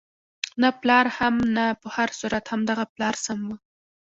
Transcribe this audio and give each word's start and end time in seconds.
نه 0.61 0.69
پلار 0.81 1.05
هم 1.17 1.35
نه، 1.55 1.65
په 1.81 1.87
هر 1.95 2.09
صورت 2.19 2.43
همدغه 2.51 2.85
پلار 2.93 3.15
سم 3.25 3.39
وو. 3.47 3.55